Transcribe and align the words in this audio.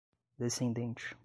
descendente 0.39 1.15